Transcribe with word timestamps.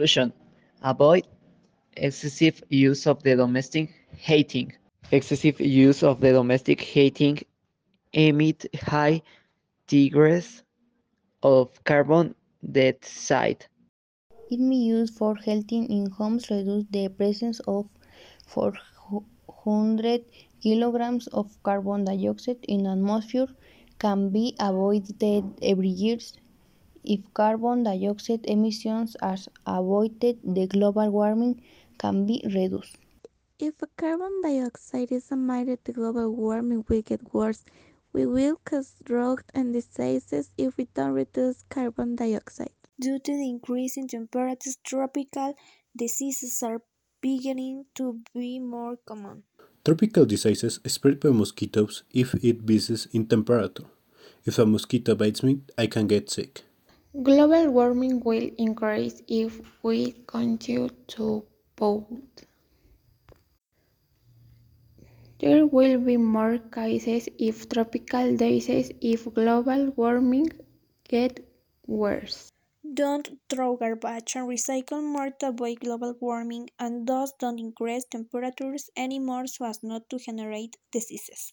Conclusion 0.00 0.32
Avoid 0.82 1.26
excessive 1.94 2.64
use 2.70 3.06
of 3.06 3.22
the 3.22 3.36
domestic 3.36 3.92
heating. 4.16 4.72
Excessive 5.12 5.60
use 5.60 6.02
of 6.02 6.22
the 6.22 6.32
domestic 6.32 6.80
heating 6.80 7.38
emit 8.14 8.64
high 8.80 9.20
degrees 9.88 10.62
of 11.42 11.84
carbon 11.84 12.34
dioxide. 12.64 13.66
It 14.50 14.58
may 14.58 14.76
use 14.76 15.10
for 15.10 15.36
heating 15.36 15.84
in 15.90 16.08
homes 16.08 16.48
reduce 16.48 16.86
the 16.90 17.08
presence 17.10 17.60
of 17.68 17.86
400 18.46 20.24
kilograms 20.62 21.26
of 21.26 21.62
carbon 21.62 22.06
dioxide 22.06 22.64
in 22.66 22.86
atmosphere 22.86 23.48
can 23.98 24.30
be 24.30 24.56
avoided 24.58 25.22
every 25.60 25.88
year. 25.88 26.16
If 27.04 27.20
carbon 27.32 27.84
dioxide 27.84 28.44
emissions 28.44 29.16
are 29.22 29.38
avoided, 29.66 30.38
the 30.44 30.66
global 30.66 31.10
warming 31.10 31.62
can 31.98 32.26
be 32.26 32.42
reduced. 32.44 32.96
If 33.58 33.74
carbon 33.96 34.40
dioxide 34.42 35.12
is 35.12 35.30
emitted, 35.30 35.80
the 35.84 35.92
global 35.92 36.30
warming 36.34 36.84
will 36.88 37.02
get 37.02 37.32
worse. 37.32 37.64
We 38.12 38.26
will 38.26 38.60
cause 38.64 38.94
drought 39.04 39.44
and 39.54 39.72
diseases 39.72 40.50
if 40.58 40.76
we 40.76 40.88
don't 40.94 41.12
reduce 41.12 41.62
carbon 41.68 42.16
dioxide. 42.16 42.72
Due 43.00 43.18
to 43.18 43.32
the 43.32 43.48
increase 43.48 43.96
in 43.96 44.08
temperatures, 44.08 44.76
tropical 44.84 45.54
diseases 45.96 46.62
are 46.62 46.82
beginning 47.20 47.86
to 47.94 48.20
be 48.34 48.58
more 48.58 48.96
common. 49.06 49.44
Tropical 49.84 50.26
diseases 50.26 50.80
spread 50.86 51.20
by 51.20 51.30
mosquitoes 51.30 52.02
if 52.10 52.34
it 52.44 52.60
rises 52.68 53.08
in 53.12 53.26
temperature. 53.26 53.84
If 54.44 54.58
a 54.58 54.66
mosquito 54.66 55.14
bites 55.14 55.42
me, 55.42 55.60
I 55.78 55.86
can 55.86 56.06
get 56.06 56.30
sick. 56.30 56.64
Global 57.12 57.72
warming 57.72 58.20
will 58.20 58.50
increase 58.56 59.20
if 59.26 59.60
we 59.82 60.12
continue 60.28 60.88
to 61.08 61.44
pollute. 61.74 62.46
There 65.40 65.66
will 65.66 65.98
be 65.98 66.16
more 66.16 66.58
cases 66.58 67.28
of 67.40 67.68
tropical 67.68 68.36
diseases 68.36 68.92
if 69.00 69.24
global 69.34 69.90
warming 69.96 70.50
gets 71.08 71.42
worse. 71.84 72.52
Don't 72.94 73.40
throw 73.48 73.76
garbage 73.76 74.36
and 74.36 74.48
recycle 74.48 75.02
more 75.02 75.30
to 75.40 75.48
avoid 75.48 75.80
global 75.80 76.14
warming 76.20 76.70
and 76.78 77.08
thus 77.08 77.32
don't 77.40 77.58
increase 77.58 78.04
temperatures 78.04 78.88
anymore 78.96 79.48
so 79.48 79.64
as 79.64 79.82
not 79.82 80.08
to 80.10 80.18
generate 80.18 80.76
diseases. 80.92 81.52